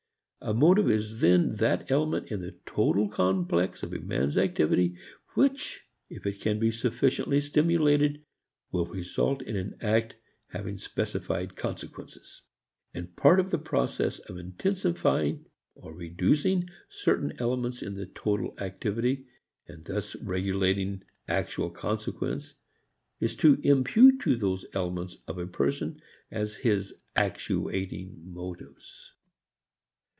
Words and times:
A 0.43 0.55
motive 0.55 0.89
is 0.89 1.19
then 1.19 1.57
that 1.57 1.91
element 1.91 2.31
in 2.31 2.41
the 2.41 2.57
total 2.65 3.07
complex 3.07 3.83
of 3.83 3.93
a 3.93 3.99
man's 3.99 4.39
activity 4.39 4.97
which, 5.35 5.85
if 6.09 6.25
it 6.25 6.41
can 6.41 6.57
be 6.57 6.71
sufficiently 6.71 7.39
stimulated, 7.39 8.25
will 8.71 8.87
result 8.87 9.43
in 9.43 9.55
an 9.55 9.77
act 9.81 10.15
having 10.47 10.79
specified 10.79 11.55
consequences. 11.55 12.41
And 12.91 13.15
part 13.15 13.39
of 13.39 13.51
the 13.51 13.59
process 13.59 14.17
of 14.17 14.39
intensifying 14.39 15.45
(or 15.75 15.93
reducing) 15.93 16.67
certain 16.89 17.33
elements 17.37 17.83
in 17.83 17.93
the 17.93 18.07
total 18.07 18.55
activity 18.57 19.27
and 19.67 19.85
thus 19.85 20.15
regulating 20.15 21.03
actual 21.27 21.69
consequence 21.69 22.55
is 23.19 23.35
to 23.35 23.59
impute 23.61 24.23
these 24.25 24.65
elements 24.73 25.17
to 25.27 25.39
a 25.39 25.45
person 25.45 26.01
as 26.31 26.55
his 26.55 26.95
actuating 27.15 28.19
motives. 28.25 29.13